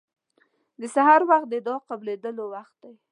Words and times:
د 0.79 0.81
سحر 0.95 1.21
وخت 1.29 1.47
د 1.49 1.55
دعا 1.67 1.79
قبلېدو 1.89 2.45
وخت 2.53 2.75
دی. 2.81 2.93